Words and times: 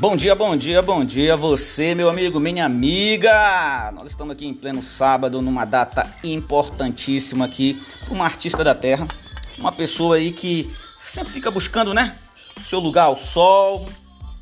Bom 0.00 0.16
dia, 0.16 0.34
bom 0.34 0.56
dia, 0.56 0.80
bom 0.80 1.04
dia 1.04 1.36
você, 1.36 1.94
meu 1.94 2.08
amigo, 2.08 2.40
minha 2.40 2.64
amiga. 2.64 3.92
Nós 3.92 4.08
estamos 4.08 4.32
aqui 4.32 4.46
em 4.46 4.54
pleno 4.54 4.82
sábado, 4.82 5.42
numa 5.42 5.66
data 5.66 6.10
importantíssima 6.24 7.44
aqui, 7.44 7.78
uma 8.08 8.24
artista 8.24 8.64
da 8.64 8.74
terra, 8.74 9.06
uma 9.58 9.70
pessoa 9.70 10.16
aí 10.16 10.32
que 10.32 10.74
sempre 10.98 11.30
fica 11.30 11.50
buscando, 11.50 11.92
né, 11.92 12.16
seu 12.62 12.78
lugar 12.78 13.04
ao 13.04 13.16
sol, 13.16 13.84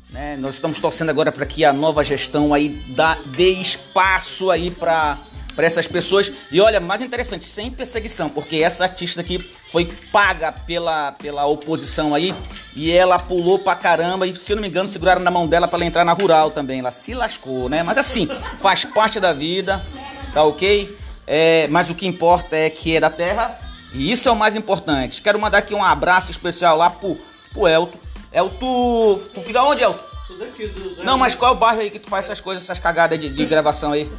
né? 0.09 0.37
Nós 0.37 0.53
estamos 0.53 0.79
torcendo 0.79 1.09
agora 1.09 1.29
para 1.29 1.45
que 1.45 1.65
a 1.65 1.73
nova 1.73 2.05
gestão 2.05 2.53
aí 2.53 2.69
dá, 2.95 3.15
dê 3.15 3.49
espaço 3.49 4.49
aí 4.49 4.71
para 4.71 5.19
para 5.55 5.65
essas 5.65 5.87
pessoas. 5.87 6.31
E 6.51 6.61
olha, 6.61 6.79
mais 6.79 7.01
interessante, 7.01 7.45
sem 7.45 7.69
perseguição, 7.71 8.29
porque 8.29 8.57
essa 8.57 8.83
artista 8.83 9.21
aqui 9.21 9.39
foi 9.71 9.85
paga 10.11 10.51
pela, 10.51 11.11
pela 11.13 11.45
oposição 11.45 12.13
aí 12.15 12.33
e 12.75 12.91
ela 12.91 13.19
pulou 13.19 13.59
pra 13.59 13.75
caramba 13.75 14.25
e, 14.25 14.35
se 14.35 14.51
eu 14.51 14.55
não 14.55 14.61
me 14.61 14.69
engano, 14.69 14.87
seguraram 14.89 15.21
na 15.21 15.31
mão 15.31 15.47
dela 15.47 15.67
para 15.67 15.77
ela 15.77 15.85
entrar 15.85 16.05
na 16.05 16.13
rural 16.13 16.51
também. 16.51 16.79
Ela 16.79 16.91
se 16.91 17.13
lascou, 17.13 17.69
né? 17.69 17.83
Mas 17.83 17.97
assim, 17.97 18.27
faz 18.59 18.85
parte 18.85 19.19
da 19.19 19.33
vida, 19.33 19.85
tá 20.33 20.43
ok? 20.43 20.97
É, 21.27 21.67
mas 21.69 21.89
o 21.89 21.95
que 21.95 22.07
importa 22.07 22.55
é 22.55 22.69
que 22.69 22.95
é 22.95 22.99
da 22.99 23.09
terra 23.09 23.59
e 23.93 24.11
isso 24.11 24.29
é 24.29 24.31
o 24.31 24.35
mais 24.35 24.55
importante. 24.55 25.21
Quero 25.21 25.39
mandar 25.39 25.59
aqui 25.59 25.73
um 25.73 25.83
abraço 25.83 26.31
especial 26.31 26.77
lá 26.77 26.89
pro, 26.89 27.17
pro 27.51 27.67
Elton. 27.67 27.97
Elton, 28.31 29.19
tu 29.33 29.41
fica 29.41 29.61
onde, 29.63 29.83
Elton? 29.83 30.09
Daqui, 30.37 30.67
do, 30.67 31.03
Não, 31.03 31.17
mas 31.17 31.33
qual 31.33 31.53
é 31.53 31.55
o 31.55 31.57
bairro 31.57 31.81
aí 31.81 31.89
que 31.89 31.99
tu 31.99 32.07
faz 32.07 32.25
essas 32.25 32.39
coisas, 32.39 32.63
essas 32.63 32.77
cagadas 32.77 33.19
de, 33.19 33.29
de 33.29 33.45
gravação 33.45 33.91
aí? 33.91 34.09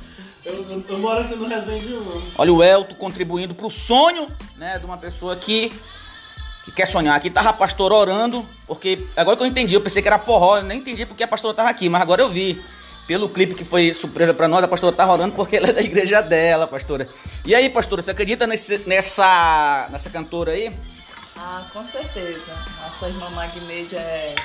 Eu, 0.45 0.55
eu, 0.71 0.85
eu, 0.89 0.99
moro 0.99 1.21
aqui 1.21 1.35
no 1.35 1.47
Resende 1.47 1.93
1. 1.93 2.33
Olha 2.39 2.53
o 2.53 2.62
Elton 2.62 2.95
contribuindo 2.95 3.55
pro 3.55 3.69
sonho, 3.71 4.29
né, 4.57 4.79
de 4.79 4.87
uma 4.87 4.97
pessoa 4.97 5.37
que, 5.37 5.71
que 6.65 6.73
quer 6.73 6.87
sonhar. 6.87 7.15
Aqui 7.15 7.29
tava 7.29 7.51
a 7.51 7.53
pastora 7.53 7.95
orando, 7.95 8.47
porque 8.66 9.07
agora 9.16 9.37
que 9.37 9.43
eu 9.43 9.47
entendi, 9.47 9.74
eu 9.74 9.82
pensei 9.82 10.01
que 10.01 10.09
era 10.09 10.19
forró, 10.19 10.57
eu 10.57 10.63
nem 10.63 10.79
entendi 10.79 11.05
porque 11.05 11.23
a 11.23 11.29
pastora 11.29 11.55
tava 11.55 11.69
aqui, 11.69 11.88
mas 11.88 12.01
agora 12.01 12.23
eu 12.23 12.30
vi. 12.30 12.63
Pelo 13.07 13.29
clipe 13.29 13.57
que 13.57 13.65
foi 13.65 13.93
surpresa 13.93 14.32
para 14.32 14.47
nós, 14.47 14.63
a 14.63 14.69
pastora 14.69 14.95
tá 14.95 15.10
orando 15.13 15.35
porque 15.35 15.57
ela 15.57 15.71
é 15.71 15.73
da 15.73 15.82
igreja 15.82 16.21
dela, 16.21 16.69
pastora. 16.69 17.09
E 17.45 17.52
aí, 17.57 17.69
pastora, 17.69 18.01
você 18.01 18.13
acredita 18.13 18.47
nesse, 18.47 18.79
nessa, 18.87 19.88
nessa 19.91 20.09
cantora 20.10 20.52
aí? 20.52 20.73
Ah, 21.37 21.65
com 21.73 21.82
certeza. 21.82 22.57
Nossa 22.80 23.09
irmã 23.09 23.29
Magneide 23.30 23.97
é 23.97 24.37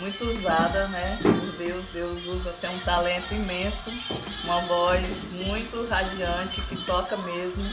muito 0.00 0.24
usada, 0.24 0.88
né, 0.88 1.18
por 1.22 1.52
Deus. 1.58 1.86
Deus 1.92 2.26
usa, 2.26 2.52
tem 2.60 2.70
um 2.70 2.78
talento 2.80 3.32
imenso, 3.34 3.92
uma 4.44 4.60
voz 4.60 5.06
muito 5.32 5.86
radiante 5.88 6.60
que 6.62 6.76
toca 6.84 7.16
mesmo. 7.16 7.64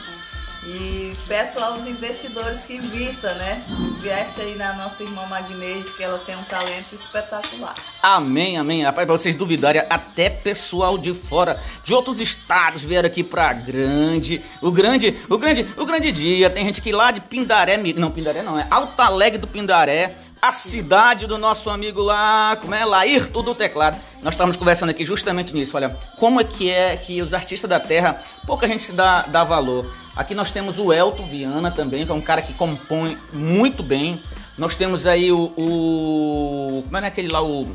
E 0.67 1.13
peço 1.27 1.59
aos 1.59 1.85
investidores 1.85 2.65
que 2.65 2.77
invistam, 2.77 3.31
né? 3.35 3.63
Investe 3.69 4.41
aí 4.41 4.55
na 4.55 4.73
nossa 4.73 5.03
irmã 5.03 5.23
Magneide, 5.27 5.91
que 5.91 6.03
ela 6.03 6.17
tem 6.17 6.35
um 6.35 6.43
talento 6.45 6.91
espetacular. 6.91 7.75
Amém, 8.01 8.57
amém. 8.57 8.83
Rapaz, 8.83 9.05
pra 9.05 9.15
vocês 9.15 9.35
duvidarem, 9.35 9.83
até 9.87 10.27
pessoal 10.27 10.97
de 10.97 11.13
fora, 11.13 11.61
de 11.83 11.93
outros 11.93 12.19
estados, 12.19 12.83
vieram 12.83 13.05
aqui 13.05 13.23
pra 13.23 13.53
grande, 13.53 14.41
o 14.59 14.71
grande, 14.71 15.15
o 15.29 15.37
grande, 15.37 15.67
o 15.77 15.85
grande 15.85 16.11
dia. 16.11 16.49
Tem 16.49 16.65
gente 16.65 16.81
que 16.81 16.91
lá 16.91 17.11
de 17.11 17.21
Pindaré, 17.21 17.77
não, 17.95 18.09
Pindaré 18.09 18.41
não, 18.41 18.59
é 18.59 18.65
Alta 18.71 19.03
Alegre 19.03 19.37
do 19.37 19.45
Pindaré, 19.45 20.17
a 20.47 20.51
cidade 20.51 21.25
do 21.25 21.39
nosso 21.39 21.71
amigo 21.71 22.03
lá, 22.03 22.55
como 22.61 22.75
é? 22.75 22.85
Laírto 22.85 23.41
do 23.41 23.55
Teclado. 23.55 23.97
Nós 24.21 24.35
estávamos 24.35 24.55
conversando 24.55 24.89
aqui 24.89 25.03
justamente 25.03 25.53
nisso, 25.53 25.75
olha, 25.75 25.97
como 26.17 26.39
é 26.39 26.43
que 26.43 26.69
é 26.69 26.95
que 26.95 27.19
os 27.19 27.33
artistas 27.33 27.67
da 27.67 27.79
terra, 27.79 28.21
pouca 28.45 28.67
gente 28.67 28.83
se 28.83 28.91
dá, 28.91 29.23
dá 29.23 29.43
valor. 29.43 29.91
Aqui 30.15 30.35
nós 30.35 30.51
temos 30.51 30.77
o 30.77 30.93
Elton 30.93 31.25
Viana 31.25 31.71
também, 31.71 32.05
que 32.05 32.11
é 32.11 32.15
um 32.15 32.21
cara 32.21 32.43
que 32.43 32.53
compõe 32.53 33.17
muito 33.33 33.81
bem. 33.81 34.21
Nós 34.55 34.75
temos 34.75 35.07
aí 35.07 35.31
o, 35.31 35.51
o 35.57 36.83
como 36.85 36.97
é 36.97 37.07
aquele 37.07 37.29
lá, 37.29 37.41
o 37.41 37.67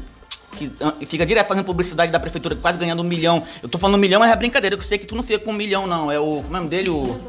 que 0.57 0.71
fica 1.07 1.27
direto 1.27 1.49
fazendo 1.49 1.65
publicidade 1.65 2.13
da 2.13 2.21
prefeitura, 2.21 2.55
quase 2.55 2.79
ganhando 2.79 3.01
um 3.01 3.05
milhão. 3.05 3.43
Eu 3.63 3.69
tô 3.69 3.79
falando 3.79 3.97
um 3.97 4.01
milhão, 4.01 4.21
mas 4.21 4.31
é 4.31 4.37
brincadeira, 4.37 4.77
eu 4.77 4.83
sei 4.83 4.97
que 4.97 5.07
tu 5.07 5.17
não 5.17 5.23
fica 5.23 5.41
com 5.41 5.51
um 5.51 5.55
milhão, 5.55 5.87
não. 5.87 6.11
É 6.11 6.21
o. 6.21 6.43
Como 6.43 6.47
é 6.47 6.51
o 6.51 6.53
nome 6.53 6.69
dele? 6.69 6.91
O. 6.91 7.21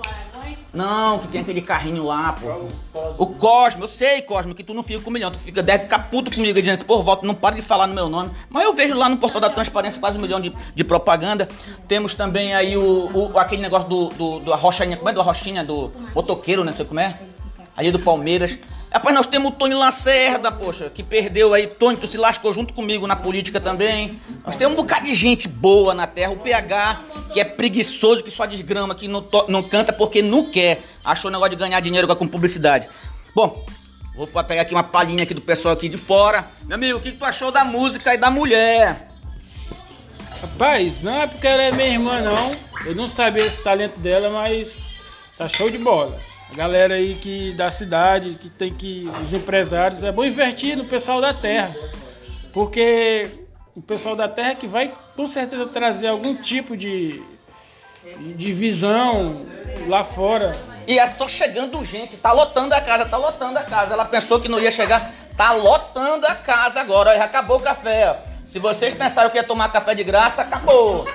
Não, 0.74 1.20
que 1.20 1.28
tem 1.28 1.42
aquele 1.42 1.62
carrinho 1.62 2.06
lá, 2.06 2.34
pô. 2.34 2.70
O 3.18 3.26
Cosmo, 3.28 3.84
eu 3.84 3.88
sei, 3.90 4.22
Cosmo, 4.22 4.56
que 4.56 4.64
tu 4.64 4.74
não 4.74 4.82
fica 4.82 5.02
com 5.02 5.10
um 5.10 5.14
milhão. 5.14 5.30
Tu 5.30 5.40
fica, 5.40 5.62
deve 5.62 5.84
ficar 5.84 6.10
puto 6.10 6.34
comigo 6.34 6.58
dizendo 6.60 6.76
assim, 6.76 6.86
pô, 6.86 7.02
volta, 7.04 7.26
não 7.28 7.36
para 7.36 7.56
de 7.56 7.62
falar 7.62 7.88
no 7.88 7.94
meu 7.94 8.08
nome. 8.08 8.32
Mas 8.50 8.64
eu 8.64 8.74
vejo 8.74 8.96
lá 8.96 9.10
no 9.10 9.18
portal 9.18 9.42
da 9.42 9.50
transparência 9.50 10.00
quase 10.00 10.18
um 10.18 10.22
milhão 10.22 10.40
de, 10.40 10.54
de 10.74 10.84
propaganda. 10.84 11.48
Temos 11.90 12.14
também 12.14 12.56
aí 12.56 12.78
o, 12.78 13.12
o 13.14 13.38
aquele 13.38 13.62
negócio 13.62 13.90
do, 13.90 14.10
do, 14.10 14.40
do 14.40 14.52
como 14.98 15.10
é 15.10 15.14
do 15.14 15.20
Arrochinha? 15.20 15.64
Do 15.64 15.92
motoqueiro, 16.16 16.64
né? 16.64 16.72
Não 16.72 16.78
sei 16.78 16.86
como 16.86 17.02
é. 17.02 17.20
Ali 17.76 17.92
do 17.92 18.00
Palmeiras. 18.00 18.58
Rapaz, 18.94 19.16
nós 19.16 19.26
temos 19.26 19.54
o 19.54 19.56
Tony 19.56 19.74
Lacerda, 19.74 20.52
poxa, 20.52 20.90
que 20.90 21.02
perdeu 21.02 21.54
aí. 21.54 21.66
Tony, 21.66 21.96
tu 21.96 22.08
se 22.08 22.18
lascou 22.18 22.54
junto 22.54 22.74
comigo 22.74 23.08
na 23.08 23.16
política 23.16 23.58
também. 23.58 24.20
Nós 24.46 24.58
temos 24.58 24.74
um 24.74 24.76
bocado 24.76 25.06
de 25.06 25.14
gente 25.14 25.48
boa 25.48 25.94
na 25.94 26.06
terra. 26.06 26.34
O 26.34 26.38
PH, 26.38 27.02
que 27.32 27.40
é 27.40 27.46
preguiçoso, 27.46 28.22
que 28.22 28.30
só 28.30 28.46
desgrama, 28.46 28.94
que 28.94 29.08
não, 29.08 29.26
não 29.48 29.64
canta 29.64 29.94
porque 29.94 30.22
não 30.22 30.52
quer. 30.52 30.82
Achou 31.06 31.30
o 31.30 31.32
negócio 31.32 31.52
de 31.52 31.56
ganhar 31.56 31.80
dinheiro 31.80 32.14
com 32.18 32.28
publicidade. 32.28 32.90
Bom, 33.34 33.66
vou 34.14 34.28
pegar 34.44 34.64
aqui 34.64 34.74
uma 34.74 34.84
palhinha 34.84 35.24
aqui 35.24 35.34
do 35.34 35.42
pessoal 35.42 35.74
aqui 35.74 35.88
de 35.88 35.98
fora. 35.98 36.50
Meu 36.64 36.76
amigo, 36.76 36.98
o 36.98 37.02
que 37.02 37.14
tu 37.14 37.24
achou 37.24 37.50
da 37.50 37.64
música 37.64 38.14
e 38.14 38.18
da 38.18 38.30
mulher? 38.30 39.10
Rapaz, 40.42 41.00
não 41.00 41.22
é 41.22 41.28
porque 41.28 41.48
ela 41.48 41.62
é 41.62 41.72
minha 41.72 41.88
irmã, 41.88 42.20
não. 42.20 42.58
Eu 42.86 42.94
não 42.94 43.08
sabia 43.08 43.46
esse 43.46 43.64
talento 43.64 43.98
dela, 44.02 44.30
mas 44.30 44.80
tá 45.38 45.48
show 45.48 45.70
de 45.70 45.78
bola. 45.78 46.20
A 46.52 46.56
galera 46.56 46.96
aí 46.96 47.16
que 47.16 47.54
da 47.54 47.72
cidade, 47.72 48.38
que 48.40 48.50
tem 48.50 48.74
que. 48.74 49.10
Os 49.24 49.34
empresários, 49.34 50.04
é 50.04 50.12
bom 50.12 50.26
investir 50.26 50.76
no 50.76 50.84
pessoal 50.84 51.22
da 51.22 51.34
terra. 51.34 51.74
Porque 52.52 53.30
o 53.74 53.82
pessoal 53.82 54.16
da 54.18 54.28
terra 54.28 54.52
é 54.52 54.56
que 54.56 54.68
vai 54.68 54.92
com 55.16 55.28
certeza 55.28 55.66
trazer 55.66 56.08
algum 56.08 56.36
tipo 56.36 56.76
de, 56.76 57.24
de 58.36 58.52
visão 58.52 59.46
lá 59.88 60.04
fora. 60.04 60.52
E 60.86 61.00
é 61.00 61.08
só 61.12 61.28
chegando 61.28 61.84
gente, 61.86 62.18
tá 62.18 62.34
lotando 62.34 62.76
a 62.76 62.82
casa, 62.82 63.06
tá 63.06 63.16
lotando 63.16 63.58
a 63.58 63.64
casa. 63.64 63.94
Ela 63.94 64.04
pensou 64.04 64.42
que 64.42 64.50
não 64.50 64.60
ia 64.60 64.72
chegar, 64.72 65.10
tá 65.38 65.54
lotando 65.54 66.28
a 66.28 66.36
casa 66.36 66.82
agora. 66.82 67.18
Já 67.18 67.24
acabou 67.24 67.58
o 67.58 67.62
café. 67.62 68.10
Ó. 68.10 68.32
Se 68.44 68.60
vocês 68.60 68.94
pensaram 68.94 69.30
que 69.30 69.38
ia 69.38 69.44
tomar 69.44 69.72
café 69.72 69.96
de 69.96 70.04
graça, 70.04 70.42
acabou. 70.42 71.08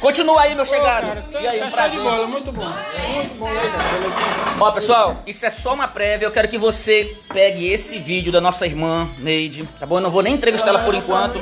Continua 0.00 0.42
aí, 0.42 0.54
meu 0.54 0.64
chegado. 0.64 1.06
e 1.32 1.46
aí, 1.46 1.62
um 1.62 1.70
prazer. 1.70 2.00
Bola, 2.00 2.26
muito 2.26 2.52
bom. 2.52 2.66
Muito 3.14 3.34
bom. 3.38 3.48
Ó, 4.60 4.70
pessoal, 4.72 5.22
isso 5.26 5.44
é 5.46 5.50
só 5.50 5.74
uma 5.74 5.88
prévia. 5.88 6.26
Eu 6.26 6.30
quero 6.32 6.48
que 6.48 6.58
você 6.58 7.16
pegue 7.32 7.68
esse 7.70 7.98
vídeo 7.98 8.32
da 8.32 8.40
nossa 8.40 8.66
irmã, 8.66 9.08
Neide, 9.18 9.64
tá 9.78 9.86
bom? 9.86 9.96
Eu 9.96 10.00
não 10.00 10.10
vou 10.10 10.22
nem 10.22 10.34
entrevistar 10.34 10.68
ela 10.68 10.80
por 10.80 10.94
enquanto. 10.94 11.38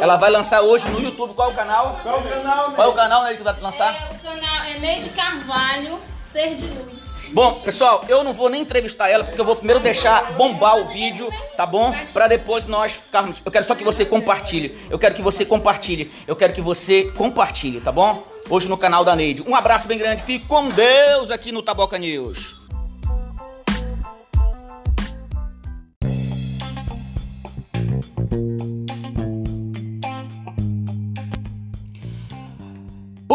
Ela 0.00 0.16
vai 0.16 0.30
lançar 0.30 0.62
hoje 0.62 0.88
no 0.88 1.00
YouTube. 1.00 1.34
Qual 1.34 1.50
é 1.50 1.52
o 1.52 1.54
canal? 1.54 2.00
Qual 2.02 2.16
é 2.16 2.20
o 2.20 2.22
canal, 2.22 2.72
Qual 2.72 2.86
é 2.86 2.90
o 2.90 2.94
canal, 2.94 3.22
Neide, 3.24 3.38
que 3.38 3.44
vai 3.44 3.54
lançar? 3.60 3.94
É, 3.94 4.14
o 4.14 4.18
canal 4.18 4.64
é 4.64 4.78
Neide 4.78 5.08
Carvalho, 5.10 6.00
Ser 6.32 6.54
de 6.54 6.66
Luz. 6.66 6.95
Bom, 7.32 7.60
pessoal, 7.60 8.04
eu 8.08 8.22
não 8.22 8.32
vou 8.32 8.48
nem 8.48 8.62
entrevistar 8.62 9.08
ela, 9.08 9.24
porque 9.24 9.40
eu 9.40 9.44
vou 9.44 9.56
primeiro 9.56 9.80
deixar 9.80 10.32
bombar 10.32 10.78
o 10.78 10.86
vídeo, 10.86 11.28
tá 11.56 11.66
bom? 11.66 11.94
Pra 12.12 12.28
depois 12.28 12.66
nós 12.66 12.92
ficarmos. 12.92 13.42
Eu 13.44 13.50
quero 13.50 13.66
só 13.66 13.74
que 13.74 13.84
você 13.84 14.04
compartilhe. 14.04 14.78
Eu 14.88 14.98
quero 14.98 15.14
que 15.14 15.22
você 15.22 15.44
compartilhe. 15.44 16.10
Eu 16.26 16.36
quero 16.36 16.52
que 16.52 16.60
você 16.60 17.04
compartilhe, 17.16 17.80
tá 17.80 17.92
bom? 17.92 18.26
Hoje 18.48 18.68
no 18.68 18.78
canal 18.78 19.04
da 19.04 19.16
Neide. 19.16 19.42
Um 19.46 19.54
abraço 19.54 19.88
bem 19.88 19.98
grande. 19.98 20.22
Fique 20.22 20.46
com 20.46 20.68
Deus 20.68 21.30
aqui 21.30 21.50
no 21.50 21.62
Taboca 21.62 21.98
News. 21.98 22.65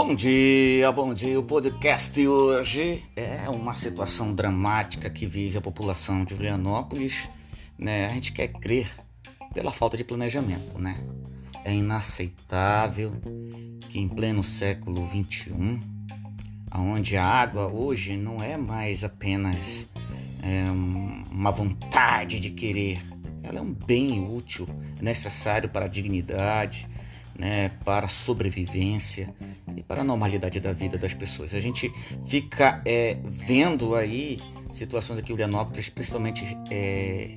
Bom 0.03 0.15
dia, 0.15 0.91
bom 0.91 1.13
dia. 1.13 1.39
O 1.39 1.43
podcast 1.43 2.27
hoje 2.27 3.05
é 3.15 3.47
uma 3.47 3.75
situação 3.75 4.33
dramática 4.33 5.11
que 5.11 5.27
vive 5.27 5.59
a 5.59 5.61
população 5.61 6.25
de 6.25 6.33
Julianópolis. 6.33 7.29
Né? 7.77 8.07
A 8.07 8.09
gente 8.09 8.31
quer 8.31 8.47
crer 8.47 8.89
pela 9.53 9.71
falta 9.71 9.95
de 9.95 10.03
planejamento, 10.03 10.79
né? 10.79 10.97
É 11.63 11.71
inaceitável 11.71 13.13
que 13.89 13.99
em 13.99 14.09
pleno 14.09 14.43
século 14.43 15.07
XXI, 15.07 15.79
onde 16.73 17.15
a 17.15 17.23
água 17.23 17.67
hoje 17.67 18.17
não 18.17 18.37
é 18.37 18.57
mais 18.57 19.03
apenas 19.03 19.87
é, 20.41 20.63
uma 21.31 21.51
vontade 21.51 22.39
de 22.39 22.49
querer, 22.49 22.99
ela 23.43 23.59
é 23.59 23.61
um 23.61 23.71
bem 23.71 24.19
útil, 24.19 24.67
necessário 24.99 25.69
para 25.69 25.85
a 25.85 25.87
dignidade, 25.87 26.89
né, 27.37 27.69
para 27.85 28.07
a 28.07 28.09
sobrevivência 28.09 29.33
e 29.81 29.83
para 29.83 30.01
a 30.01 30.03
normalidade 30.03 30.59
da 30.59 30.71
vida 30.71 30.97
das 30.97 31.13
pessoas. 31.13 31.53
A 31.53 31.59
gente 31.59 31.91
fica 32.25 32.81
é, 32.85 33.17
vendo 33.23 33.95
aí 33.95 34.39
situações 34.71 35.19
aqui 35.19 35.31
em 35.31 35.35
Ulianópolis, 35.35 35.89
principalmente 35.89 36.45
é, 36.69 37.31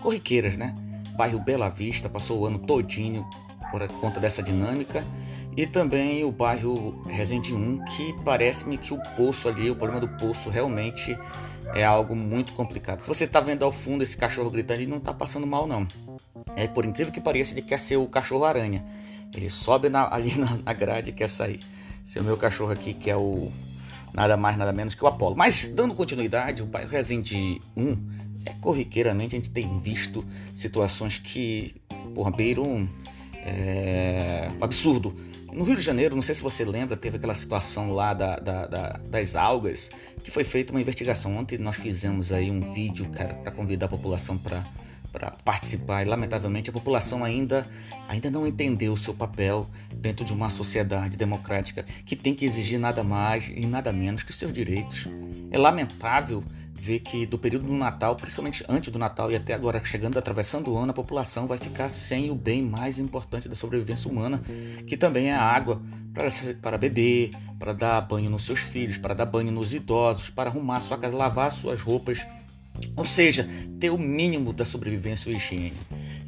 corriqueiras, 0.00 0.56
né? 0.56 0.74
Bairro 1.16 1.40
Bela 1.40 1.68
Vista 1.68 2.08
passou 2.08 2.40
o 2.40 2.46
ano 2.46 2.60
todinho 2.60 3.28
por 3.70 3.86
conta 4.00 4.18
dessa 4.18 4.42
dinâmica 4.42 5.04
e 5.56 5.66
também 5.66 6.24
o 6.24 6.30
bairro 6.30 7.02
Resende 7.06 7.52
1, 7.52 7.84
que 7.84 8.14
parece-me 8.24 8.78
que 8.78 8.94
o 8.94 8.98
poço 9.16 9.48
ali, 9.48 9.70
o 9.70 9.76
problema 9.76 10.00
do 10.00 10.08
poço 10.16 10.48
realmente 10.48 11.18
é 11.74 11.84
algo 11.84 12.14
muito 12.14 12.52
complicado. 12.52 13.00
Se 13.00 13.08
você 13.08 13.24
está 13.24 13.40
vendo 13.40 13.64
ao 13.64 13.72
fundo 13.72 14.02
esse 14.02 14.16
cachorro 14.16 14.48
gritando, 14.48 14.80
ele 14.80 14.90
não 14.90 14.98
está 14.98 15.12
passando 15.12 15.46
mal 15.46 15.66
não. 15.66 15.86
É 16.56 16.66
por 16.68 16.84
incrível 16.84 17.12
que 17.12 17.20
pareça, 17.20 17.52
ele 17.52 17.62
quer 17.62 17.80
ser 17.80 17.96
o 17.96 18.06
cachorro 18.06 18.44
aranha. 18.44 18.84
Ele 19.34 19.50
sobe 19.50 19.88
na, 19.88 20.12
ali 20.12 20.36
na, 20.38 20.56
na 20.64 20.72
grade 20.72 21.10
e 21.10 21.12
quer 21.12 21.28
sair. 21.28 21.60
Esse 22.04 22.18
é 22.18 22.22
meu 22.22 22.36
cachorro 22.36 22.72
aqui, 22.72 22.94
que 22.94 23.10
é 23.10 23.16
o 23.16 23.50
nada 24.12 24.36
mais, 24.36 24.56
nada 24.56 24.72
menos 24.72 24.94
que 24.94 25.04
o 25.04 25.06
Apolo. 25.06 25.36
Mas 25.36 25.66
dando 25.66 25.94
continuidade, 25.94 26.62
o 26.62 26.66
bairro 26.66 26.90
Resende 26.90 27.60
1 27.76 27.96
é 28.46 28.52
corriqueiramente 28.60 29.36
a 29.36 29.38
gente 29.38 29.50
tem 29.50 29.78
visto 29.78 30.24
situações 30.54 31.18
que, 31.18 31.74
porra, 32.14 32.30
beiram 32.30 32.88
é, 33.34 34.50
absurdo. 34.60 35.14
No 35.52 35.64
Rio 35.64 35.76
de 35.76 35.82
Janeiro, 35.82 36.14
não 36.14 36.22
sei 36.22 36.34
se 36.34 36.40
você 36.40 36.64
lembra, 36.64 36.96
teve 36.96 37.16
aquela 37.16 37.34
situação 37.34 37.92
lá 37.92 38.14
da, 38.14 38.38
da, 38.38 38.66
da, 38.66 38.88
das 39.08 39.34
algas, 39.34 39.90
que 40.22 40.30
foi 40.30 40.44
feita 40.44 40.72
uma 40.72 40.80
investigação. 40.80 41.36
Ontem 41.36 41.58
nós 41.58 41.76
fizemos 41.76 42.32
aí 42.32 42.50
um 42.50 42.72
vídeo, 42.72 43.08
cara, 43.10 43.34
para 43.34 43.50
convidar 43.50 43.86
a 43.86 43.88
população 43.88 44.38
para 44.38 44.64
para 45.12 45.30
participar 45.44 46.02
e 46.02 46.08
lamentavelmente 46.08 46.70
a 46.70 46.72
população 46.72 47.24
ainda 47.24 47.66
ainda 48.08 48.30
não 48.30 48.46
entendeu 48.46 48.92
o 48.92 48.96
seu 48.96 49.14
papel 49.14 49.66
dentro 49.94 50.24
de 50.24 50.32
uma 50.32 50.50
sociedade 50.50 51.16
democrática 51.16 51.84
que 52.04 52.16
tem 52.16 52.34
que 52.34 52.44
exigir 52.44 52.78
nada 52.78 53.04
mais 53.04 53.48
e 53.48 53.66
nada 53.66 53.92
menos 53.92 54.22
que 54.22 54.32
seus 54.32 54.52
direitos. 54.52 55.06
É 55.50 55.58
lamentável 55.58 56.42
ver 56.80 57.00
que 57.00 57.26
do 57.26 57.38
período 57.38 57.66
do 57.66 57.74
Natal, 57.74 58.16
principalmente 58.16 58.64
antes 58.66 58.90
do 58.90 58.98
Natal 58.98 59.30
e 59.30 59.36
até 59.36 59.52
agora 59.52 59.84
chegando, 59.84 60.18
atravessando 60.18 60.72
o 60.72 60.78
ano, 60.78 60.92
a 60.92 60.94
população 60.94 61.46
vai 61.46 61.58
ficar 61.58 61.90
sem 61.90 62.30
o 62.30 62.34
bem 62.34 62.62
mais 62.62 62.98
importante 62.98 63.48
da 63.48 63.54
sobrevivência 63.54 64.10
humana, 64.10 64.40
que 64.86 64.96
também 64.96 65.28
é 65.28 65.34
a 65.34 65.42
água 65.42 65.82
para, 66.14 66.28
para 66.62 66.78
beber, 66.78 67.30
para 67.58 67.74
dar 67.74 68.00
banho 68.00 68.30
nos 68.30 68.44
seus 68.44 68.60
filhos, 68.60 68.96
para 68.96 69.12
dar 69.12 69.26
banho 69.26 69.52
nos 69.52 69.74
idosos, 69.74 70.30
para 70.30 70.48
arrumar 70.48 70.80
sua 70.80 70.96
casa, 70.96 71.14
lavar 71.14 71.52
suas 71.52 71.82
roupas 71.82 72.26
ou 72.96 73.04
seja, 73.04 73.48
ter 73.78 73.90
o 73.90 73.98
mínimo 73.98 74.52
da 74.52 74.64
sobrevivência 74.64 75.30
e 75.30 75.36
higiene. 75.36 75.72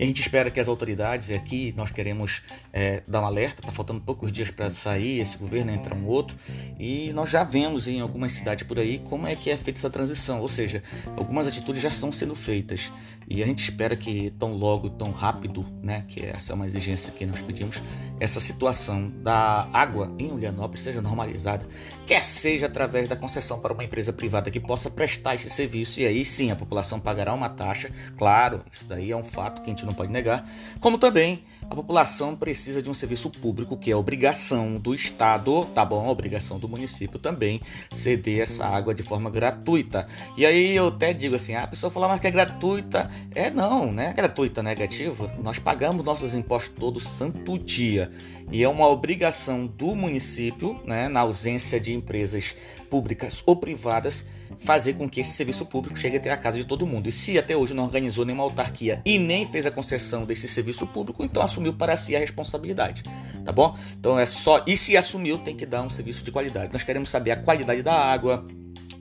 A 0.00 0.04
gente 0.04 0.20
espera 0.20 0.50
que 0.50 0.58
as 0.58 0.68
autoridades, 0.68 1.28
e 1.28 1.34
aqui 1.34 1.72
nós 1.76 1.90
queremos 1.90 2.42
é, 2.72 3.02
dar 3.06 3.20
um 3.20 3.26
alerta, 3.26 3.60
está 3.60 3.70
faltando 3.70 4.00
poucos 4.00 4.32
dias 4.32 4.50
para 4.50 4.70
sair 4.70 5.20
esse 5.20 5.36
governo, 5.36 5.70
entrar 5.70 5.94
um 5.94 6.06
outro, 6.06 6.36
e 6.78 7.12
nós 7.12 7.30
já 7.30 7.44
vemos 7.44 7.86
em 7.86 8.00
algumas 8.00 8.32
cidades 8.32 8.66
por 8.66 8.78
aí 8.78 8.98
como 9.00 9.26
é 9.26 9.36
que 9.36 9.50
é 9.50 9.56
feita 9.56 9.78
essa 9.78 9.90
transição, 9.90 10.40
ou 10.40 10.48
seja, 10.48 10.82
algumas 11.16 11.46
atitudes 11.46 11.82
já 11.82 11.88
estão 11.88 12.10
sendo 12.10 12.34
feitas. 12.34 12.90
E 13.32 13.42
a 13.42 13.46
gente 13.46 13.62
espera 13.62 13.96
que 13.96 14.30
tão 14.38 14.52
logo, 14.52 14.90
tão 14.90 15.10
rápido, 15.10 15.64
né, 15.82 16.04
que 16.06 16.22
essa 16.22 16.52
é 16.52 16.54
uma 16.54 16.66
exigência 16.66 17.10
que 17.10 17.24
nós 17.24 17.40
pedimos, 17.40 17.80
essa 18.20 18.38
situação 18.40 19.08
da 19.08 19.66
água 19.72 20.14
em 20.18 20.30
Ulianópolis 20.30 20.82
seja 20.82 21.00
normalizada, 21.00 21.66
quer 22.06 22.22
seja 22.22 22.66
através 22.66 23.08
da 23.08 23.16
concessão 23.16 23.58
para 23.58 23.72
uma 23.72 23.84
empresa 23.84 24.12
privada 24.12 24.50
que 24.50 24.60
possa 24.60 24.90
prestar 24.90 25.34
esse 25.34 25.48
serviço, 25.48 25.98
e 25.98 26.06
aí 26.06 26.26
sim 26.26 26.50
a 26.50 26.56
população 26.56 27.00
pagará 27.00 27.32
uma 27.32 27.48
taxa, 27.48 27.90
claro, 28.18 28.60
isso 28.70 28.84
daí 28.86 29.10
é 29.10 29.16
um 29.16 29.24
fato 29.24 29.62
que 29.62 29.70
a 29.70 29.70
gente 29.70 29.86
não 29.86 29.94
pode 29.94 30.12
negar, 30.12 30.46
como 30.78 30.98
também 30.98 31.42
a 31.72 31.74
população 31.74 32.36
precisa 32.36 32.82
de 32.82 32.90
um 32.90 32.92
serviço 32.92 33.30
público 33.30 33.78
que 33.78 33.90
é 33.90 33.96
obrigação 33.96 34.74
do 34.74 34.94
Estado, 34.94 35.64
tá 35.74 35.82
bom? 35.82 36.06
Obrigação 36.06 36.58
do 36.58 36.68
município 36.68 37.18
também 37.18 37.62
ceder 37.90 38.42
essa 38.42 38.66
água 38.66 38.94
de 38.94 39.02
forma 39.02 39.30
gratuita. 39.30 40.06
E 40.36 40.44
aí 40.44 40.76
eu 40.76 40.88
até 40.88 41.14
digo 41.14 41.34
assim: 41.34 41.54
ah, 41.54 41.62
a 41.62 41.66
pessoa 41.66 41.90
fala, 41.90 42.08
mas 42.08 42.20
que 42.20 42.26
é 42.26 42.30
gratuita. 42.30 43.10
É 43.34 43.50
não, 43.50 43.90
né? 43.90 44.12
Gratuita 44.12 44.62
negativa. 44.62 45.32
Nós 45.42 45.58
pagamos 45.58 46.04
nossos 46.04 46.34
impostos 46.34 46.74
todo 46.78 47.00
santo 47.00 47.58
dia. 47.58 48.12
E 48.50 48.62
é 48.62 48.68
uma 48.68 48.86
obrigação 48.86 49.66
do 49.66 49.96
município, 49.96 50.78
né, 50.84 51.08
na 51.08 51.20
ausência 51.20 51.80
de 51.80 51.94
empresas 51.94 52.54
públicas 52.90 53.42
ou 53.46 53.56
privadas, 53.56 54.26
fazer 54.60 54.94
com 54.94 55.08
que 55.08 55.20
esse 55.20 55.32
serviço 55.32 55.66
público 55.66 55.98
chegue 55.98 56.16
até 56.16 56.30
a 56.30 56.36
casa 56.36 56.58
de 56.58 56.64
todo 56.64 56.86
mundo. 56.86 57.08
E 57.08 57.12
se 57.12 57.38
até 57.38 57.56
hoje 57.56 57.74
não 57.74 57.84
organizou 57.84 58.24
nenhuma 58.24 58.44
autarquia 58.44 59.00
e 59.04 59.18
nem 59.18 59.46
fez 59.46 59.66
a 59.66 59.70
concessão 59.70 60.24
desse 60.24 60.48
serviço 60.48 60.86
público, 60.86 61.24
então 61.24 61.42
assumiu 61.42 61.72
para 61.72 61.96
si 61.96 62.14
a 62.14 62.18
responsabilidade, 62.18 63.02
tá 63.44 63.52
bom? 63.52 63.76
Então 63.98 64.18
é 64.18 64.26
só 64.26 64.64
e 64.66 64.76
se 64.76 64.96
assumiu 64.96 65.38
tem 65.38 65.56
que 65.56 65.66
dar 65.66 65.82
um 65.82 65.90
serviço 65.90 66.24
de 66.24 66.30
qualidade. 66.30 66.72
Nós 66.72 66.82
queremos 66.82 67.10
saber 67.10 67.32
a 67.32 67.36
qualidade 67.36 67.82
da 67.82 67.94
água, 67.94 68.44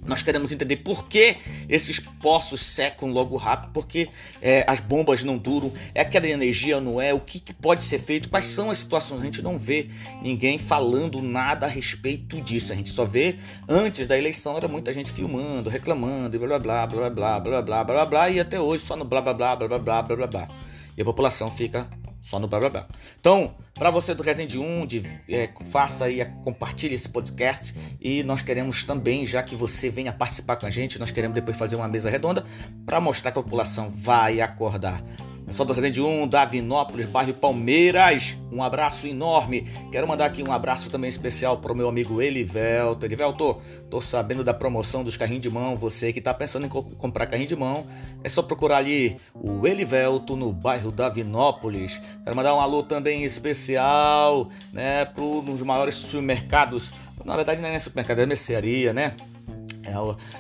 nós 0.05 0.23
queremos 0.23 0.51
entender 0.51 0.77
por 0.77 1.07
que 1.07 1.37
esses 1.69 1.99
poços 1.99 2.61
secam 2.61 3.09
logo 3.09 3.35
rápido, 3.35 3.71
porque 3.71 4.09
é, 4.41 4.63
as 4.67 4.79
bombas 4.79 5.23
não 5.23 5.37
duram, 5.37 5.71
é 5.93 6.03
queda 6.03 6.27
de 6.27 6.33
energia 6.33 6.81
não 6.81 6.99
é, 6.99 7.13
o 7.13 7.19
que, 7.19 7.39
que, 7.39 7.53
pode 7.53 7.83
ser 7.83 7.99
feito, 7.99 8.29
quais 8.29 8.45
são 8.45 8.71
as 8.71 8.79
situações. 8.79 9.21
A 9.21 9.25
gente 9.25 9.41
não 9.41 9.57
vê 9.59 9.89
ninguém 10.21 10.57
falando 10.57 11.21
nada 11.21 11.65
a 11.65 11.69
respeito 11.69 12.41
disso. 12.41 12.73
A 12.73 12.75
gente 12.75 12.89
só 12.89 13.05
vê 13.05 13.35
antes 13.67 14.07
da 14.07 14.17
eleição 14.17 14.57
era 14.57 14.67
muita 14.67 14.93
gente 14.93 15.11
filmando, 15.11 15.69
reclamando, 15.69 16.35
e 16.35 16.39
blá 16.39 16.57
blá 16.57 16.87
blá 16.87 17.09
blá 17.09 17.39
blá 17.39 17.39
blá 17.39 17.61
blá 17.61 17.83
blá 17.83 18.05
blá 18.05 18.29
e 18.29 18.39
até 18.39 18.59
hoje 18.59 18.83
só 18.83 18.95
no 18.95 19.05
blá 19.05 19.21
blá 19.21 19.33
blá 19.33 19.55
blá 19.55 19.67
blá 19.67 19.79
blá 19.79 20.01
blá 20.01 20.15
blá 20.15 20.27
blá. 20.27 20.47
E 20.97 21.01
a 21.01 21.05
população 21.05 21.49
fica 21.51 21.87
só 22.21 22.39
no 22.39 22.47
blá 22.47 22.59
blá 22.59 22.69
blá. 22.69 22.87
Então, 23.19 23.55
para 23.73 23.89
você 23.89 24.13
do 24.13 24.21
Resende 24.23 24.59
1, 24.59 24.85
de, 24.85 25.03
é, 25.27 25.49
faça 25.71 26.05
aí, 26.05 26.23
compartilhe 26.43 26.95
esse 26.95 27.09
podcast 27.09 27.73
e 27.99 28.23
nós 28.23 28.41
queremos 28.41 28.83
também, 28.83 29.25
já 29.25 29.41
que 29.41 29.55
você 29.55 29.89
venha 29.89 30.13
participar 30.13 30.55
com 30.55 30.65
a 30.65 30.69
gente, 30.69 30.99
nós 30.99 31.11
queremos 31.11 31.35
depois 31.35 31.57
fazer 31.57 31.75
uma 31.75 31.87
mesa 31.87 32.09
redonda 32.09 32.45
para 32.85 33.01
mostrar 33.01 33.31
que 33.31 33.39
a 33.39 33.43
população 33.43 33.89
vai 33.89 34.41
acordar. 34.41 35.03
Pessoal 35.45 35.67
do 35.67 35.73
Resende 35.73 36.01
1, 36.01 36.27
da 36.27 36.45
Vinópolis, 36.45 37.05
bairro 37.07 37.33
Palmeiras, 37.33 38.37
um 38.51 38.63
abraço 38.63 39.05
enorme. 39.05 39.67
Quero 39.91 40.07
mandar 40.07 40.25
aqui 40.25 40.41
um 40.47 40.51
abraço 40.51 40.89
também 40.89 41.09
especial 41.09 41.57
para 41.57 41.73
o 41.73 41.75
meu 41.75 41.89
amigo 41.89 42.21
Elivelto. 42.21 43.05
Elivelto, 43.05 43.61
tô 43.89 43.99
sabendo 43.99 44.43
da 44.43 44.53
promoção 44.53 45.03
dos 45.03 45.17
carrinhos 45.17 45.41
de 45.41 45.49
mão. 45.49 45.75
Você 45.75 46.13
que 46.13 46.19
está 46.19 46.33
pensando 46.33 46.67
em 46.67 46.69
co 46.69 46.83
comprar 46.83 47.25
carrinho 47.25 47.49
de 47.49 47.55
mão, 47.55 47.85
é 48.23 48.29
só 48.29 48.41
procurar 48.41 48.77
ali 48.77 49.17
o 49.33 49.67
Elivelto 49.67 50.37
no 50.37 50.53
bairro 50.53 50.91
da 50.91 51.09
Vinópolis. 51.09 51.99
Quero 52.23 52.35
mandar 52.35 52.55
um 52.55 52.61
alô 52.61 52.83
também 52.83 53.25
especial, 53.25 54.49
né, 54.71 55.03
para 55.03 55.23
um 55.23 55.43
dos 55.43 55.61
maiores 55.61 55.95
supermercados. 55.95 56.93
Na 57.25 57.35
verdade, 57.35 57.61
não 57.61 57.67
é 57.67 57.77
supermercado, 57.77 58.19
é 58.19 58.25
mercearia, 58.25 58.93
né? 58.93 59.15
É 59.83 59.93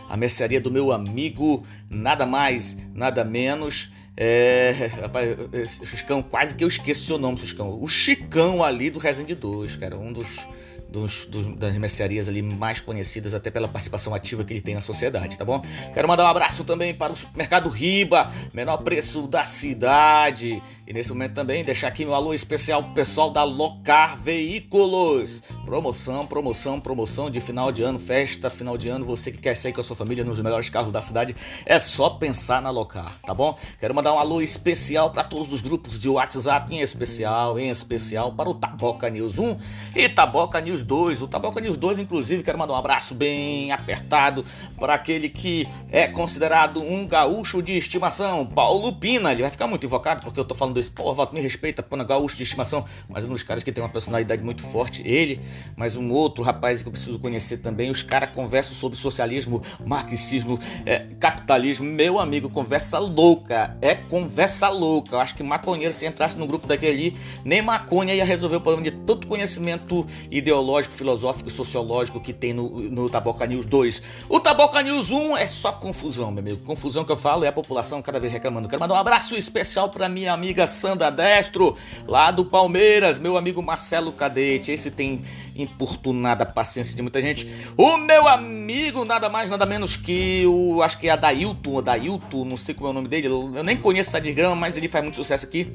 a 0.09 0.17
mercearia 0.17 0.61
do 0.61 0.71
meu 0.71 0.91
amigo, 0.91 1.63
nada 1.89 2.25
mais, 2.25 2.77
nada 2.93 3.23
menos 3.23 3.91
é, 4.15 4.91
rapaz, 5.01 5.37
esse 5.53 5.85
Chicão, 5.85 6.21
quase 6.21 6.53
que 6.53 6.63
eu 6.63 6.67
esqueço 6.67 7.05
seu 7.05 7.17
nome, 7.17 7.37
Chicão. 7.37 7.81
O 7.81 7.87
Chicão 7.87 8.63
ali 8.63 8.89
do 8.89 8.99
Resende 8.99 9.33
2, 9.33 9.77
cara, 9.77 9.97
um 9.97 10.11
dos 10.11 10.47
dos, 10.91 11.25
dos, 11.25 11.55
das 11.55 11.77
mercearias 11.77 12.27
ali 12.27 12.41
mais 12.41 12.81
conhecidas, 12.81 13.33
até 13.33 13.49
pela 13.49 13.67
participação 13.67 14.13
ativa 14.13 14.43
que 14.43 14.51
ele 14.51 14.59
tem 14.59 14.75
na 14.75 14.81
sociedade, 14.81 15.37
tá 15.37 15.45
bom? 15.45 15.63
Quero 15.93 16.07
mandar 16.07 16.25
um 16.25 16.27
abraço 16.27 16.65
também 16.65 16.93
para 16.93 17.13
o 17.13 17.15
supermercado 17.15 17.69
Riba, 17.69 18.29
menor 18.53 18.77
preço 18.79 19.25
da 19.25 19.45
cidade. 19.45 20.61
E 20.91 20.93
nesse 20.93 21.13
momento 21.13 21.35
também 21.35 21.63
deixar 21.63 21.87
aqui 21.87 22.03
meu 22.03 22.13
alô 22.13 22.33
especial 22.33 22.83
pro 22.83 22.91
pessoal 22.91 23.29
da 23.29 23.45
Locar 23.45 24.17
Veículos. 24.17 25.41
Promoção, 25.63 26.27
promoção, 26.27 26.81
promoção 26.81 27.31
de 27.31 27.39
final 27.39 27.71
de 27.71 27.81
ano, 27.81 27.97
festa, 27.97 28.49
final 28.49 28.77
de 28.77 28.89
ano. 28.89 29.05
Você 29.05 29.31
que 29.31 29.37
quer 29.37 29.55
sair 29.55 29.71
com 29.71 29.79
a 29.79 29.83
sua 29.85 29.95
família 29.95 30.25
nos 30.25 30.37
melhores 30.41 30.69
carros 30.69 30.91
da 30.91 30.99
cidade, 30.99 31.33
é 31.65 31.79
só 31.79 32.09
pensar 32.09 32.61
na 32.61 32.69
Locar, 32.71 33.17
tá 33.25 33.33
bom? 33.33 33.57
Quero 33.79 33.95
mandar 33.95 34.11
um 34.11 34.19
alô 34.19 34.41
especial 34.41 35.11
para 35.11 35.23
todos 35.23 35.53
os 35.53 35.61
grupos 35.61 35.97
de 35.97 36.09
WhatsApp, 36.09 36.75
em 36.75 36.81
especial, 36.81 37.57
em 37.57 37.69
especial 37.69 38.33
para 38.33 38.49
o 38.49 38.53
Taboca 38.53 39.09
News 39.09 39.39
1 39.39 39.57
e 39.95 40.09
Taboca 40.09 40.59
News 40.59 40.71
News 40.71 40.83
2. 40.83 41.21
O 41.21 41.27
Taboca 41.29 41.61
News 41.61 41.77
2, 41.77 41.99
inclusive, 41.99 42.43
quero 42.43 42.57
mandar 42.57 42.73
um 42.73 42.77
abraço 42.77 43.15
bem 43.15 43.71
apertado 43.71 44.45
para 44.77 44.95
aquele 44.95 45.29
que 45.29 45.65
é 45.89 46.07
considerado 46.07 46.81
um 46.81 47.07
gaúcho 47.07 47.61
de 47.61 47.77
estimação, 47.77 48.45
Paulo 48.45 48.91
Pina. 48.93 49.31
Ele 49.31 49.43
vai 49.43 49.51
ficar 49.51 49.67
muito 49.67 49.85
invocado 49.85 50.21
porque 50.21 50.37
eu 50.37 50.45
tô 50.45 50.53
falando 50.53 50.80
desse, 50.81 50.91
pô, 50.91 51.13
Valdo, 51.13 51.33
me 51.33 51.39
respeita, 51.39 51.83
pô, 51.83 51.95
gaúcho 52.03 52.35
de 52.35 52.43
estimação. 52.43 52.85
Mas 53.07 53.23
um 53.23 53.29
dos 53.29 53.43
caras 53.43 53.63
que 53.63 53.71
tem 53.71 53.83
uma 53.83 53.89
personalidade 53.89 54.43
muito 54.43 54.63
forte, 54.63 55.01
ele, 55.05 55.39
mas 55.75 55.95
um 55.95 56.11
outro 56.11 56.43
rapaz 56.43 56.81
que 56.81 56.87
eu 56.87 56.91
preciso 56.91 57.19
conhecer 57.19 57.57
também. 57.57 57.89
Os 57.89 58.01
caras 58.01 58.31
conversam 58.31 58.75
sobre 58.75 58.97
socialismo, 58.97 59.61
marxismo, 59.85 60.59
é, 60.85 60.99
capitalismo. 61.19 61.85
Meu 61.85 62.19
amigo, 62.19 62.49
conversa 62.49 62.97
louca. 62.99 63.77
É 63.81 63.95
conversa 63.95 64.69
louca. 64.69 65.15
Eu 65.15 65.19
acho 65.19 65.35
que 65.35 65.43
maconheiro, 65.43 65.93
se 65.93 66.05
entrasse 66.05 66.37
no 66.37 66.47
grupo 66.47 66.67
daquele 66.67 66.91
ali, 66.91 67.17
nem 67.45 67.61
maconha 67.61 68.13
ia 68.13 68.25
resolver 68.25 68.57
o 68.57 68.61
problema 68.61 68.89
de 68.89 68.97
tanto 69.05 69.27
conhecimento 69.27 70.05
ideológico 70.29 70.93
filosófico 70.93 71.49
e 71.49 71.51
sociológico 71.51 72.19
que 72.19 72.33
tem 72.33 72.53
no, 72.53 72.69
no 72.81 73.09
Taboca 73.09 73.45
News 73.45 73.65
2. 73.65 74.01
O 74.27 74.39
Taboca 74.39 74.81
News 74.81 75.11
1 75.11 75.37
é 75.37 75.47
só 75.47 75.71
confusão, 75.71 76.31
meu 76.31 76.39
amigo. 76.39 76.65
Confusão 76.65 77.03
que 77.05 77.11
eu 77.11 77.17
falo 77.17 77.43
é 77.45 77.47
a 77.47 77.51
população 77.51 78.01
cada 78.01 78.19
vez 78.19 78.31
reclamando. 78.31 78.67
Quero 78.67 78.79
mandar 78.79 78.95
um 78.95 78.97
abraço 78.97 79.35
especial 79.35 79.89
para 79.89 80.09
minha 80.09 80.33
amiga 80.33 80.67
Sandra 80.71 81.11
Destro, 81.11 81.77
lá 82.07 82.31
do 82.31 82.45
Palmeiras, 82.45 83.19
meu 83.19 83.37
amigo 83.37 83.61
Marcelo 83.61 84.11
Cadete. 84.11 84.71
Esse 84.71 84.89
tem 84.89 85.23
importunada 85.55 86.43
a 86.43 86.47
paciência 86.47 86.95
de 86.95 87.01
muita 87.01 87.21
gente. 87.21 87.47
O 87.77 87.97
meu 87.97 88.27
amigo, 88.27 89.05
nada 89.05 89.29
mais, 89.29 89.49
nada 89.51 89.65
menos 89.65 89.95
que 89.95 90.45
o. 90.47 90.81
Acho 90.81 90.97
que 90.97 91.07
é 91.07 91.11
Adailton, 91.11 91.79
Adailton, 91.79 92.45
não 92.45 92.57
sei 92.57 92.73
como 92.73 92.87
é 92.87 92.89
o 92.91 92.93
nome 92.93 93.07
dele. 93.07 93.27
Eu 93.27 93.63
nem 93.63 93.77
conheço 93.77 94.09
essa 94.09 94.19
desgrama, 94.19 94.55
mas 94.55 94.77
ele 94.77 94.87
faz 94.87 95.03
muito 95.03 95.17
sucesso 95.17 95.45
aqui 95.45 95.71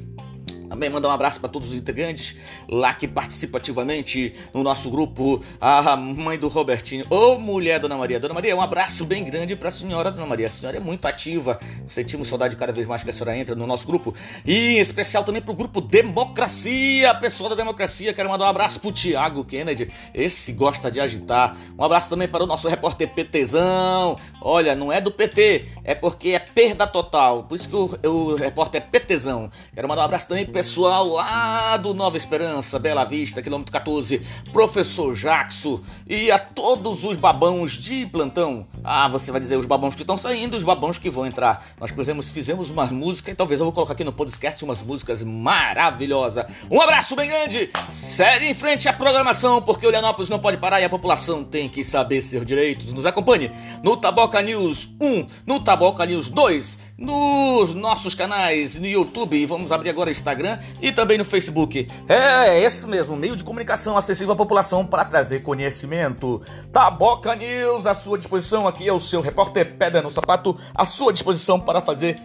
Também 0.69 0.91
mandar 0.91 1.09
um 1.09 1.13
abraço 1.13 1.41
para 1.41 1.49
todos 1.49 1.71
os 1.71 1.75
integrantes 1.75 2.37
lá 2.69 2.93
que 2.93 3.07
participam 3.07 3.59
ativamente 3.59 4.35
no 4.53 4.63
nosso 4.63 4.91
grupo. 4.91 5.43
A 5.61 5.97
mãe 5.97 6.39
do 6.39 6.49
Robertinho, 6.49 7.05
ou 7.09 7.39
mulher 7.39 7.79
Dona 7.79 7.97
Maria. 7.97 8.19
Dona 8.19 8.35
Maria, 8.35 8.57
um 8.57 8.61
abraço 8.61 9.05
bem 9.05 9.25
grande 9.25 9.55
para 9.55 9.69
a 9.69 9.73
senhora 9.73 10.11
Dona 10.11 10.27
Maria. 10.27 10.47
A 10.47 10.51
senhora 10.51 10.77
é 10.77 10.81
muito 10.81 11.07
ativa. 11.07 11.59
Sentimos 11.87 12.29
saudade 12.29 12.57
cada 12.57 12.73
vez 12.73 12.87
mais 12.87 13.03
que 13.03 13.11
a 13.11 13.13
senhora 13.13 13.37
entra 13.37 13.55
no 13.55 13.67
nosso 13.67 13.87
grupo. 13.87 14.15
E 14.45 14.77
em 14.77 14.79
especial 14.79 15.25
também 15.25 15.41
para 15.41 15.53
o 15.53 15.55
grupo 15.55 15.81
Democracia. 15.81 17.15
Pessoal 17.15 17.51
da 17.51 17.57
Democracia, 17.57 18.13
quero 18.13 18.29
mandar 18.29 18.47
um 18.47 18.49
abraço 18.49 18.81
pro 18.81 18.93
Tiago 18.93 19.45
Kennedy. 19.45 19.91
Esse 20.13 20.53
gosta 20.53 20.91
de 20.91 21.01
agitar. 21.01 21.57
Um 21.79 21.85
abraço 21.85 22.09
também 22.09 22.29
para 22.29 22.45
o 22.45 22.47
nosso 22.47 22.69
repórter 22.69 23.09
PTzão. 23.09 24.17
Olha, 24.41 24.75
não 24.75 24.93
é 24.93 25.01
do 25.01 25.11
PT, 25.11 25.67
é 25.85 25.95
porque 25.95 26.31
é 26.31 26.39
perda 26.39 26.87
total. 26.87 27.45
Por 27.45 27.55
isso 27.55 27.69
que 27.69 27.77
o, 27.77 27.99
o 28.09 28.35
repórter 28.37 28.83
é 28.83 28.99
PTzão. 28.99 29.51
Quero 29.75 29.89
mandar 29.89 30.03
um 30.03 30.05
abraço 30.07 30.29
também 30.29 30.47
pessoal 30.57 31.07
lá 31.09 31.77
do 31.77 31.93
Nova 31.93 32.17
Esperança, 32.17 32.79
Bela 32.79 33.05
Vista, 33.05 33.43
quilômetro 33.43 33.71
14, 33.71 34.23
professor 34.55 35.15
Jackson 35.15 35.83
e 36.07 36.31
a 36.31 36.39
todos 36.39 37.05
os 37.05 37.19
babãos 37.19 37.73
de 37.73 38.07
plantão. 38.07 38.67
Ah, 38.89 39.09
você 39.09 39.33
vai 39.33 39.41
dizer 39.41 39.57
os 39.57 39.67
babãos 39.67 39.97
que 39.97 40.03
estão 40.03 40.17
saindo 40.17 40.57
os 40.57 40.63
babãos 40.63 40.97
que 40.97 41.11
vão 41.11 41.27
entrar. 41.27 41.67
Nós 41.81 41.91
fizemos, 41.91 42.31
fizemos 42.31 42.71
uma 42.71 42.87
música 42.87 43.33
e 43.33 43.35
talvez 43.35 43.59
eu 43.59 43.67
vou 43.67 43.73
colocar 43.73 43.95
aqui 43.95 44.05
no 44.05 44.13
podcast 44.13 44.63
umas 44.65 44.81
músicas 44.81 45.25
maravilhosas. 45.25 46.47
Um 46.71 46.81
abraço 46.81 47.17
bem 47.17 47.29
grande, 47.29 47.69
segue 47.91 48.47
em 48.47 48.55
frente 48.55 48.89
a 48.89 48.93
programação, 48.93 49.61
porque 49.61 49.85
o 49.85 49.91
Leonópolis 49.91 50.29
não 50.29 50.39
pode 50.39 50.59
parar 50.59 50.81
e 50.81 50.85
a 50.85 50.89
população 50.89 51.43
tem 51.43 51.69
que 51.69 51.83
saber 51.83 52.23
seus 52.23 52.47
direitos. 52.47 52.93
Nos 52.93 53.07
acompanhe 53.07 53.51
no 53.83 53.97
Taboca 53.97 54.41
News 54.41 54.89
1, 55.01 55.27
no 55.45 55.59
Taboca 55.59 56.07
News 56.07 56.29
2 56.29 56.87
nos 56.99 57.75
nossos 57.75 58.15
canais 58.15 58.75
no 58.75 58.87
YouTube, 58.87 59.45
vamos 59.45 59.71
abrir 59.71 59.91
agora 59.91 60.09
o 60.09 60.13
Instagram 60.13 60.59
e 60.81 60.91
também 60.91 61.19
no 61.19 61.27
Facebook. 61.27 61.87
É, 62.09 62.59
esse 62.63 62.87
mesmo, 62.87 63.15
meio 63.15 63.37
de 63.37 63.45
comunicação 63.45 63.99
acessível 63.99 64.33
à 64.33 64.37
população 64.37 64.87
para 64.87 65.05
trazer 65.05 65.43
conhecimento. 65.43 66.41
Taboca 66.73 67.35
News 67.37 67.87
à 67.87 67.93
sua 67.93 68.17
disposição, 68.17 68.67
aqui 68.67 68.76
é 68.85 68.93
o 68.93 69.01
seu 69.01 69.21
repórter 69.21 69.77
Pedra 69.77 70.03
no 70.03 70.11
Sapato, 70.11 70.59
à 70.75 70.85
sua 70.85 71.13
disposição 71.13 71.61
para 71.61 71.81
fazer 71.81 72.21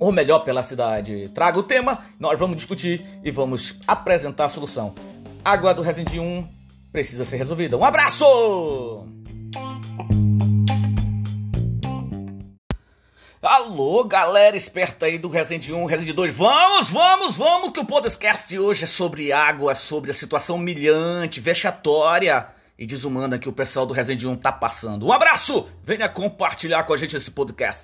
o 0.00 0.12
melhor 0.12 0.40
pela 0.40 0.62
cidade. 0.62 1.28
Traga 1.34 1.58
o 1.58 1.62
tema, 1.62 1.98
nós 2.18 2.38
vamos 2.38 2.56
discutir 2.56 3.04
e 3.22 3.30
vamos 3.30 3.76
apresentar 3.86 4.46
a 4.46 4.48
solução. 4.48 4.94
Água 5.44 5.74
do 5.74 5.82
Resende 5.82 6.18
1 6.18 6.48
precisa 6.92 7.24
ser 7.24 7.36
resolvida. 7.36 7.76
Um 7.76 7.84
abraço! 7.84 8.24
Alô, 13.42 14.04
galera 14.04 14.56
esperta 14.56 15.04
aí 15.04 15.18
do 15.18 15.28
Resident 15.28 15.68
1, 15.68 15.84
Resident 15.84 16.16
2. 16.16 16.34
Vamos, 16.34 16.88
vamos, 16.88 17.36
vamos, 17.36 17.72
que 17.72 17.80
o 17.80 17.84
podcast 17.84 18.58
hoje 18.58 18.84
é 18.84 18.86
sobre 18.86 19.32
água, 19.32 19.74
sobre 19.74 20.10
a 20.10 20.14
situação 20.14 20.56
humilhante, 20.56 21.40
vexatória 21.40 22.46
e 22.78 22.86
desumana 22.86 23.38
que 23.38 23.48
o 23.48 23.52
pessoal 23.52 23.86
do 23.86 23.94
Resident 23.94 24.24
1 24.24 24.36
tá 24.36 24.52
passando. 24.52 25.06
Um 25.06 25.12
abraço! 25.12 25.68
Venha 25.82 26.08
compartilhar 26.08 26.82
com 26.84 26.92
a 26.92 26.96
gente 26.96 27.16
esse 27.16 27.30
podcast. 27.30 27.82